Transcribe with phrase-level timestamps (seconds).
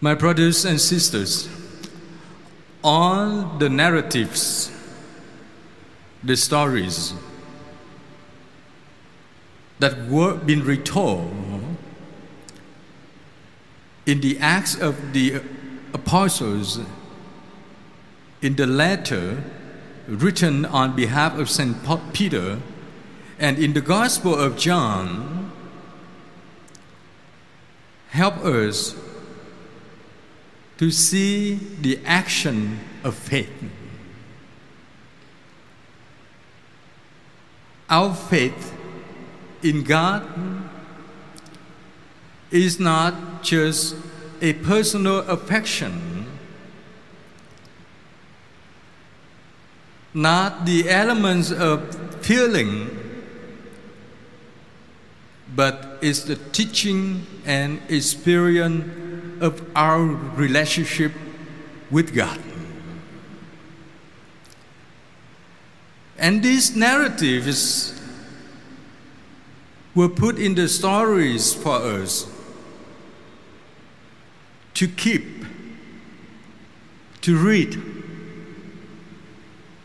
[0.00, 1.48] My brothers and sisters,
[2.84, 4.70] all the narratives,
[6.22, 7.14] the stories
[9.78, 11.32] that were been retold
[14.04, 15.40] in the Acts of the
[15.94, 16.80] Apostles,
[18.42, 19.42] in the letter
[20.06, 21.74] written on behalf of St.
[22.12, 22.60] Peter,
[23.38, 25.50] and in the Gospel of John,
[28.10, 28.94] help us
[30.78, 33.50] to see the action of faith.
[37.88, 38.74] Our faith
[39.62, 40.24] in God
[42.50, 43.96] is not just
[44.40, 46.26] a personal affection,
[50.12, 52.90] not the elements of feeling,
[55.54, 59.05] but is the teaching and experience
[59.40, 61.12] of our relationship
[61.90, 62.40] with God.
[66.18, 68.00] And these narratives
[69.94, 72.30] were put in the stories for us
[74.74, 75.44] to keep,
[77.22, 77.80] to read,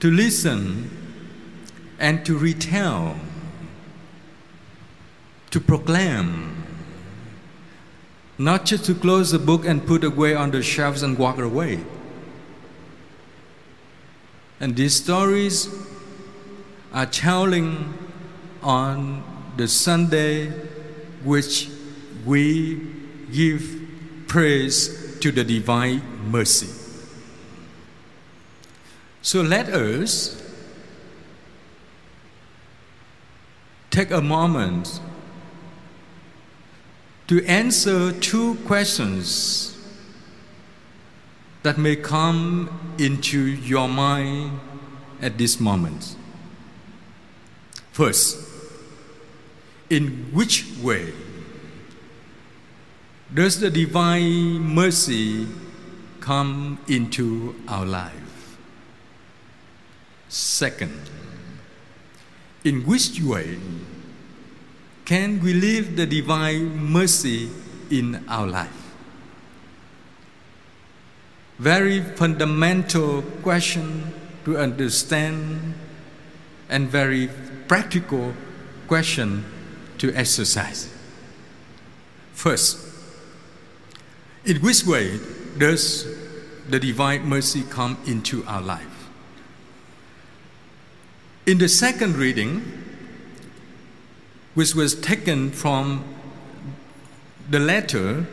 [0.00, 0.90] to listen,
[1.98, 3.16] and to retell,
[5.50, 6.59] to proclaim.
[8.40, 11.84] Not just to close the book and put away on the shelves and walk away.
[14.58, 15.68] And these stories
[16.90, 17.92] are telling
[18.62, 19.22] on
[19.58, 20.48] the Sunday
[21.22, 21.68] which
[22.24, 22.80] we
[23.30, 23.62] give
[24.26, 26.68] praise to the divine mercy.
[29.20, 30.42] So let us
[33.90, 34.98] take a moment
[37.30, 39.78] to answer two questions
[41.62, 42.68] that may come
[42.98, 44.58] into your mind
[45.22, 46.16] at this moment.
[47.92, 48.36] First,
[49.88, 51.12] in which way
[53.32, 55.46] does the divine mercy
[56.18, 58.58] come into our life?
[60.28, 60.98] Second,
[62.64, 63.56] in which way
[65.10, 67.50] can we live the divine mercy
[67.90, 68.94] in our life?
[71.58, 75.74] Very fundamental question to understand
[76.68, 77.28] and very
[77.66, 78.32] practical
[78.86, 79.44] question
[79.98, 80.94] to exercise.
[82.32, 82.78] First,
[84.44, 85.18] in which way
[85.58, 86.06] does
[86.68, 89.08] the divine mercy come into our life?
[91.46, 92.89] In the second reading,
[94.54, 96.04] which was taken from
[97.48, 98.26] the letter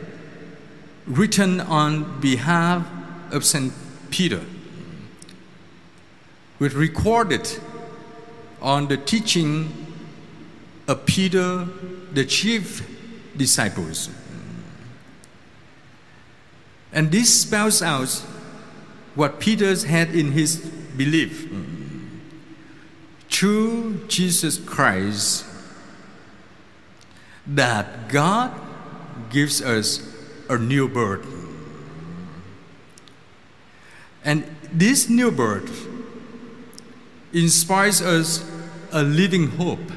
[1.06, 2.86] written on behalf
[3.30, 3.72] of St.
[4.10, 4.44] Peter,
[6.58, 7.58] which recorded
[8.60, 9.86] on the teaching
[10.86, 11.66] of Peter,
[12.12, 12.86] the chief
[13.36, 14.10] disciples.
[16.92, 18.10] And this spells out
[19.14, 20.56] what Peter had in his
[20.96, 21.50] belief.
[23.30, 25.44] Through Jesus Christ,
[27.48, 28.52] that God
[29.30, 30.02] gives us
[30.48, 31.26] a new birth.
[34.24, 35.86] And this new birth
[37.32, 38.44] inspires us
[38.92, 39.92] a living hope,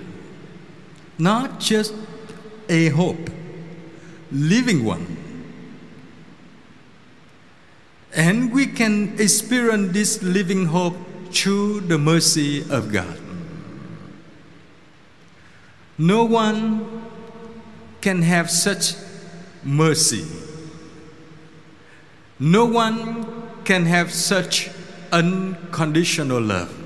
[1.17, 1.93] not just
[2.69, 3.29] a hope,
[4.31, 5.17] living one.
[8.13, 10.95] And we can experience this living hope
[11.31, 13.19] through the mercy of God.
[15.97, 17.10] No one
[18.01, 18.95] can have such
[19.63, 20.25] mercy.
[22.39, 24.69] No one can have such
[25.11, 26.77] unconditional love.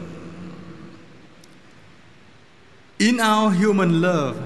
[3.00, 4.38] In our human love,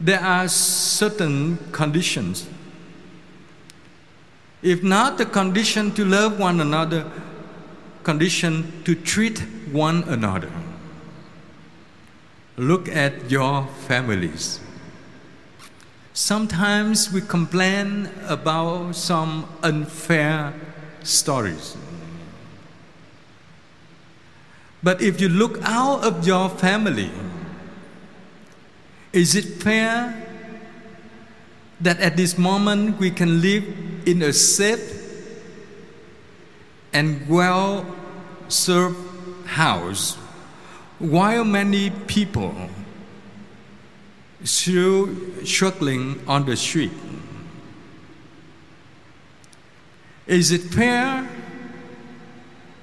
[0.00, 2.48] there are certain conditions.
[4.62, 7.10] If not the condition to love one another,
[8.02, 9.40] condition to treat
[9.70, 10.50] one another.
[12.56, 14.60] Look at your families.
[16.14, 20.52] Sometimes we complain about some unfair
[21.02, 21.76] stories.
[24.82, 27.10] But if you look out of your family,
[29.12, 30.18] is it fair
[31.80, 33.64] that at this moment we can live
[34.06, 34.98] in a safe
[36.92, 37.86] and well
[38.48, 38.98] served
[39.46, 40.16] house
[40.98, 42.54] while many people
[44.44, 45.08] still
[45.44, 46.92] struggling on the street.
[50.26, 51.28] Is it fair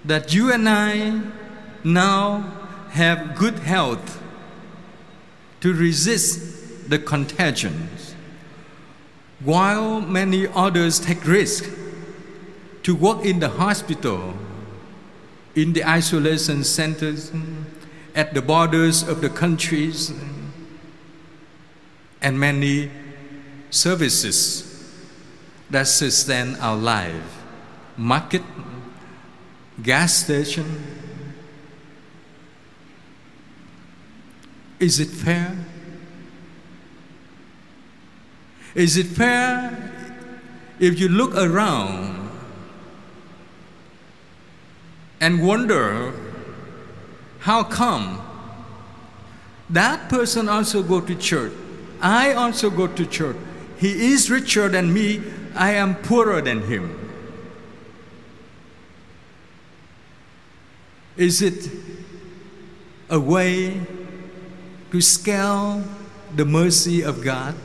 [0.06, 1.22] that you and I
[1.84, 2.42] now
[2.90, 4.22] have good health
[5.62, 8.16] to resist the contagions,
[9.42, 11.70] while many others take risk
[12.84, 14.34] to work in the hospital,
[15.56, 17.32] in the isolation centers,
[18.16, 20.12] at the borders of the countries,
[22.22, 22.92] and many
[23.70, 24.66] services
[25.70, 27.40] that sustain our life
[28.00, 28.42] market,
[29.84, 30.66] gas station.
[34.80, 35.58] Is it fair?
[38.74, 39.92] Is it fair
[40.80, 42.30] if you look around
[45.20, 46.14] and wonder
[47.40, 48.22] how come
[49.70, 51.52] that person also go to church
[52.02, 53.36] i also go to church.
[53.78, 55.22] He is richer than me.
[55.56, 56.96] I am poorer than him.
[61.18, 61.70] Is it
[63.10, 63.82] a way
[64.92, 65.84] to scale
[66.36, 67.56] the mercy of god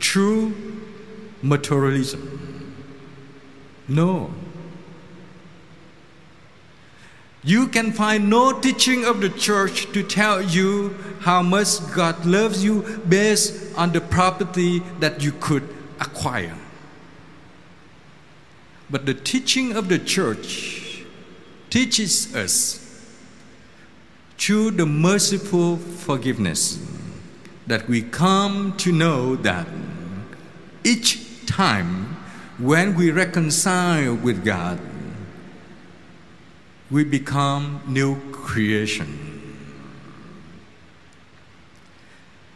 [0.00, 0.54] through
[1.42, 2.76] materialism?
[3.88, 4.32] No
[7.44, 12.62] You can find no teaching of the church to tell you how much God loves
[12.62, 15.68] you based on the property that you could
[16.00, 16.56] acquire.
[18.88, 21.04] But the teaching of the church
[21.70, 22.78] teaches us
[24.38, 26.78] through the merciful forgiveness
[27.66, 29.66] that we come to know that
[30.84, 32.16] each time
[32.58, 34.78] when we reconcile with God,
[36.92, 39.18] we become new creation.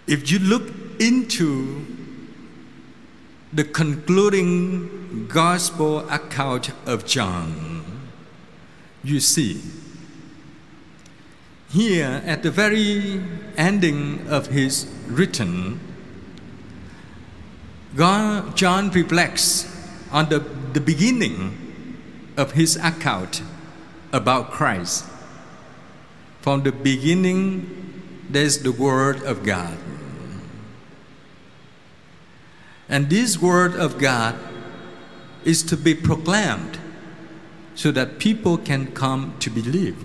[0.06, 1.86] If you look into
[3.50, 7.82] the concluding gospel account of John,
[9.02, 9.62] you see
[11.70, 13.22] here at the very
[13.56, 15.80] ending of his written,
[17.96, 19.66] John reflects
[20.12, 20.40] on the,
[20.74, 21.96] the beginning
[22.36, 23.40] of his account
[24.12, 25.04] about Christ.
[26.40, 29.76] From the beginning, there's the Word of God.
[32.88, 34.36] And this Word of God
[35.44, 36.78] is to be proclaimed
[37.74, 39.96] so that people can come to believe.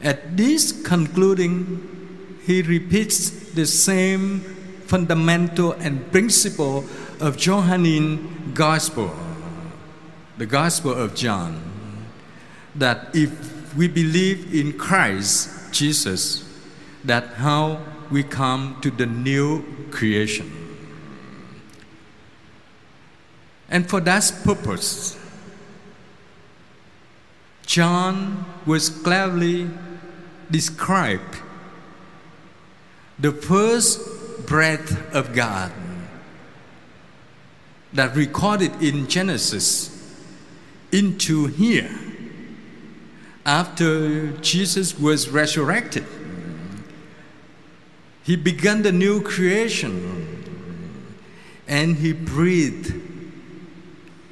[0.00, 4.40] At this concluding, he repeats the same
[4.86, 6.84] fundamental and principle
[7.20, 9.14] of Johannine Gospel,
[10.36, 11.73] the Gospel of John
[12.74, 16.44] that if we believe in Christ Jesus,
[17.04, 17.80] that how
[18.10, 20.50] we come to the new creation.
[23.68, 25.18] And for that purpose,
[27.66, 29.68] John was clearly
[30.50, 31.40] described
[33.18, 35.72] the first breath of God
[37.92, 39.90] that recorded in Genesis
[40.92, 41.90] into here
[43.46, 46.06] after Jesus was resurrected,
[48.22, 50.42] he began the new creation
[51.68, 52.94] and he breathed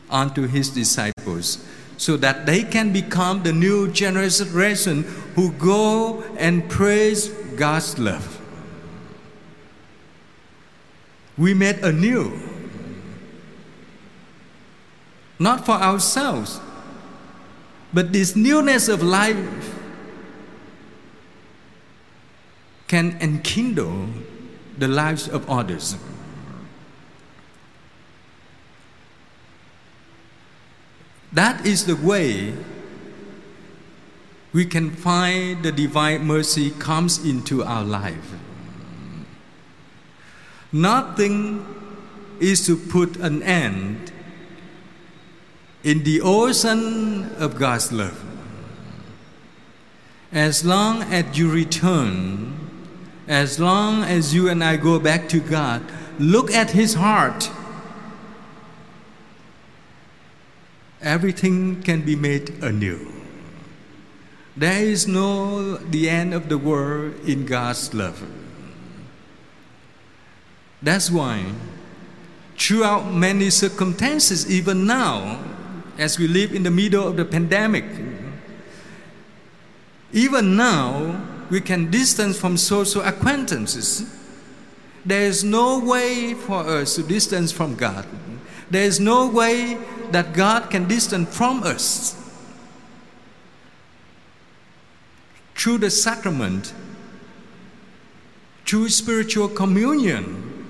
[0.09, 1.65] onto his disciples
[1.99, 5.03] so that they can become the new generation
[5.35, 8.41] who go and praise God's love.
[11.37, 12.39] We made anew,
[15.39, 16.61] not for ourselves
[17.93, 19.79] but this newness of life
[22.89, 24.09] can enkindle
[24.79, 25.97] the lives of others.
[31.33, 32.55] That is the way
[34.53, 38.35] we can find the divine mercy comes into our life.
[40.71, 41.65] Nothing
[42.41, 44.13] is to put an end
[45.85, 48.23] in the ocean of God's love.
[50.33, 52.59] As long as you return,
[53.29, 55.83] as long as you and I go back to God,
[56.19, 57.51] look at His heart.
[61.01, 63.13] Everything can be made anew.
[64.57, 68.23] There is no the end of the world in God's love.
[70.83, 71.45] That's why,
[72.57, 75.39] throughout many circumstances, even now,
[75.99, 77.85] as we live in the middle of the pandemic.
[80.13, 84.19] Even now, we can distance from social acquaintances
[85.05, 88.07] There is no way for us to distance from God.
[88.71, 89.77] There is no way
[90.13, 92.17] that God can distance from us.
[95.55, 96.73] Through the sacrament,
[98.65, 100.67] through spiritual communion,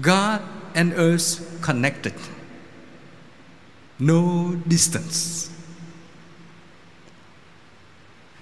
[0.00, 0.42] God
[0.74, 2.14] and us connected.
[4.02, 5.48] No distance.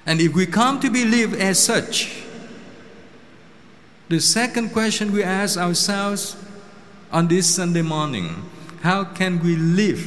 [0.06, 2.22] And if we come to believe as such,
[4.08, 6.34] the second question we ask ourselves
[7.12, 8.42] on this Sunday morning
[8.80, 10.00] how can we live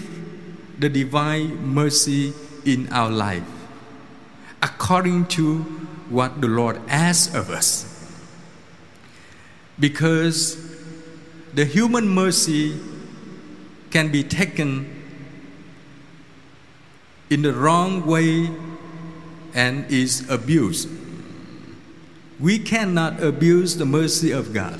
[0.80, 2.34] the divine mercy
[2.66, 3.46] in our life
[4.64, 5.60] according to
[6.10, 7.86] what the Lord asks of us?
[9.80, 10.58] Because
[11.54, 12.80] the human mercy
[13.92, 15.03] can be taken
[17.34, 18.48] in the wrong way
[19.56, 20.88] and is abused.
[22.40, 24.80] We cannot abuse the mercy of God.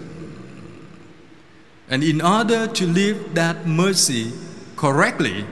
[1.90, 4.34] And in order to live that mercy
[4.76, 5.46] correctly,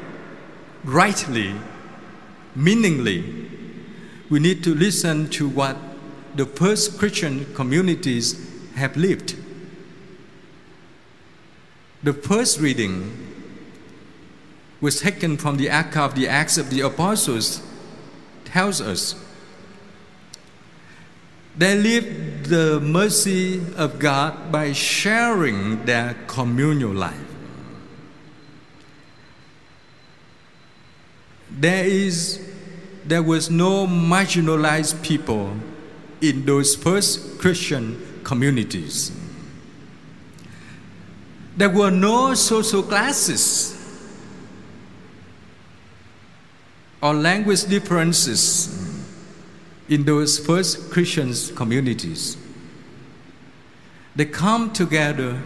[0.83, 1.55] rightly,
[2.55, 3.49] meaningly,
[4.29, 5.77] we need to listen to what
[6.35, 8.39] the first Christian communities
[8.75, 9.35] have lived.
[12.03, 13.40] The first reading
[14.81, 17.61] was taken from the of the Acts of the Apostles,
[18.43, 19.15] tells us
[21.55, 27.19] they lived the mercy of God by sharing their communal life.
[31.51, 32.47] There is
[33.05, 35.55] there was no marginalized people
[36.21, 39.11] in those first Christian communities.
[41.57, 43.70] There were no social classes
[47.01, 48.77] or language differences
[49.89, 52.37] in those first Christian communities.
[54.15, 55.41] They come together,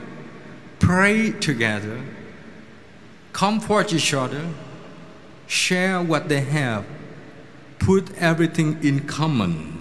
[0.79, 2.01] pray together,
[3.31, 4.47] comfort each other,
[5.47, 6.85] share what they have,
[7.79, 9.73] put everything in common.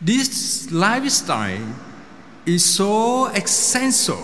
[0.00, 1.74] This lifestyle
[2.46, 4.22] is so essential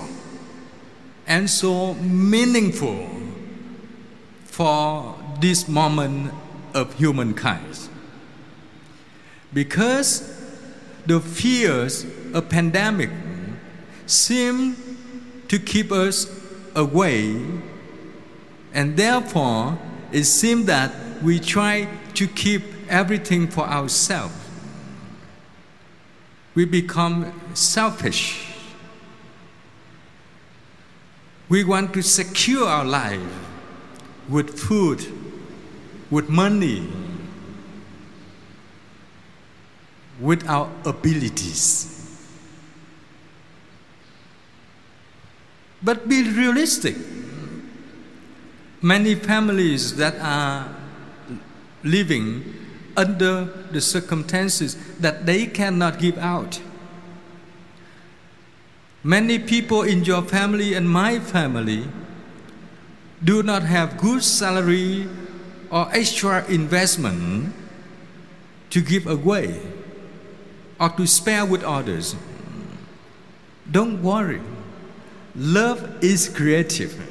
[1.26, 3.19] and so meaningful
[4.60, 6.30] for this moment
[6.74, 7.88] of humankind.
[9.54, 10.38] Because
[11.06, 13.08] the fears of pandemic
[14.04, 14.76] seem
[15.48, 16.28] to keep us
[16.74, 17.42] away
[18.74, 19.78] and therefore
[20.12, 24.34] it seems that we try to keep everything for ourselves
[26.54, 28.52] we become selfish.
[31.48, 33.49] We want to secure our life
[34.30, 35.04] with food,
[36.10, 36.86] with money,
[40.20, 41.96] with our abilities.
[45.82, 46.96] But be realistic.
[48.82, 50.74] Many families that are
[51.82, 52.54] living
[52.96, 56.60] under the circumstances that they cannot give out.
[59.02, 61.88] Many people in your family and my family
[63.22, 65.08] do not have good salary
[65.70, 67.52] or extra investment
[68.70, 69.60] to give away
[70.78, 72.16] or to spare with others.
[73.70, 74.40] Don't worry.
[75.36, 77.06] Love is creative.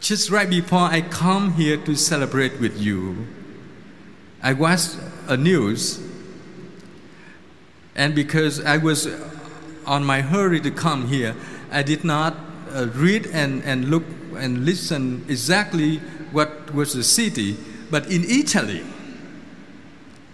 [0.00, 3.26] Just right before I come here to celebrate with you,
[4.42, 6.00] I watched a news,
[7.94, 9.08] and because I was
[9.84, 11.34] on my hurry to come here,
[11.70, 12.36] I did not
[12.72, 14.04] uh, read and, and look
[14.38, 15.98] and listen exactly
[16.32, 17.56] what was the city.
[17.90, 18.84] But in Italy,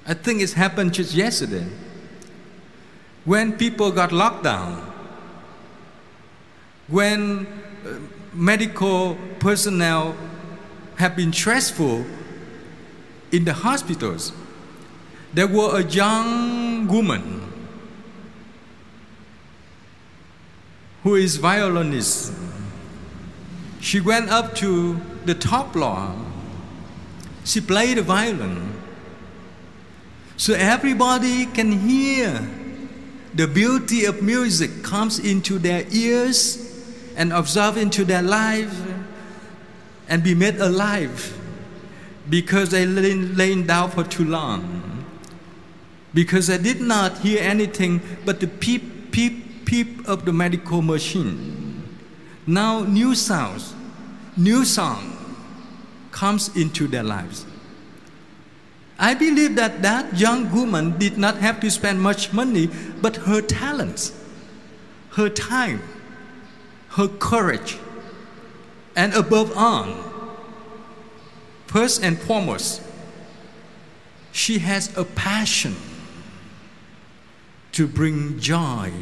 [0.07, 1.67] I think it happened just yesterday.
[3.25, 4.93] When people got locked down,
[6.89, 7.47] when
[7.87, 7.99] uh,
[8.33, 10.15] medical personnel
[10.97, 12.05] have been stressful
[13.33, 14.33] in the hospitals,
[15.33, 17.53] there were a young woman
[21.03, 22.33] who is violinist.
[23.85, 26.17] She went up to the top floor.
[27.45, 28.73] She played the violin.
[30.39, 32.49] So everybody can hear
[33.35, 36.83] the beauty of music comes into their ears
[37.15, 38.75] and absorb into their life
[40.09, 41.39] and be made alive
[42.31, 45.05] because they laid down for too long.
[46.15, 51.64] Because I did not hear anything but the peep, peep, peep of the medical machine.
[52.47, 53.75] Now new sounds,
[54.37, 55.17] new song
[56.11, 57.47] comes into their lives.
[58.99, 62.69] I believe that that young woman did not have to spend much money,
[63.01, 64.13] but her talents,
[65.13, 65.83] her time,
[66.91, 67.79] her courage,
[68.95, 69.95] and above all,
[71.67, 72.83] first and foremost,
[74.31, 75.75] she has a passion
[77.73, 78.93] to bring joy,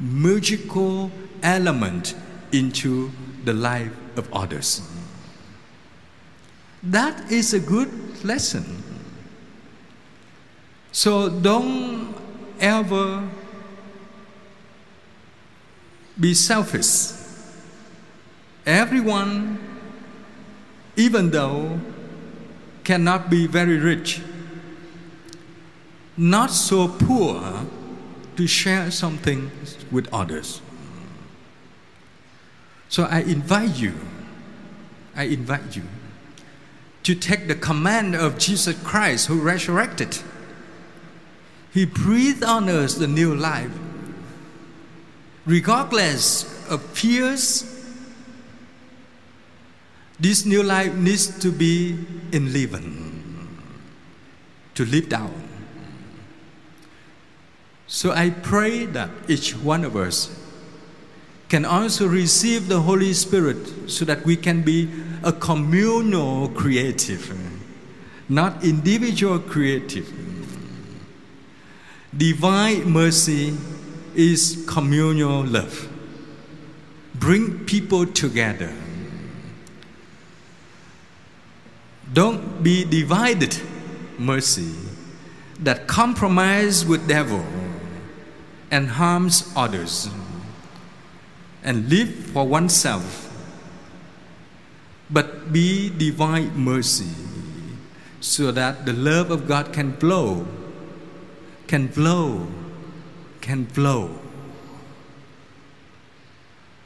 [0.00, 1.12] magical
[1.42, 2.14] element
[2.52, 3.10] into
[3.44, 4.82] the life of others.
[6.82, 8.82] That is a good lesson.
[10.92, 12.14] So don't
[12.60, 13.28] ever
[16.18, 17.12] be selfish.
[18.66, 19.58] Everyone,
[20.96, 21.80] even though
[22.84, 24.20] cannot be very rich,
[26.16, 27.64] not so poor
[28.36, 29.50] to share something
[29.90, 30.60] with others.
[32.88, 33.94] So I invite you,
[35.14, 35.82] I invite you
[37.02, 40.18] to take the command of Jesus Christ who resurrected.
[41.72, 43.70] He breathed on us the new life.
[45.46, 47.64] Regardless of fears,
[50.20, 51.98] this new life needs to be
[52.32, 53.48] enlivened,
[54.74, 55.48] to live down.
[57.86, 60.37] So I pray that each one of us
[61.48, 64.88] can also receive the Holy Spirit so that we can be
[65.22, 67.36] a communal creative,
[68.28, 70.12] not individual creative.
[72.16, 73.56] Divine mercy
[74.14, 75.88] is communal love.
[77.14, 78.72] Bring people together.
[82.12, 83.58] Don't be divided
[84.18, 84.74] mercy
[85.60, 87.44] that compromise with devil
[88.70, 90.10] and harms others
[91.62, 93.26] and live for oneself
[95.10, 97.10] but be divine mercy
[98.20, 100.46] so that the love of God can flow
[101.66, 102.46] can flow
[103.40, 104.18] can flow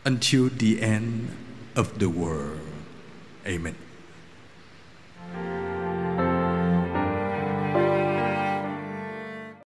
[0.04, 1.30] until the end
[1.76, 2.60] of the world.
[3.46, 3.81] Amen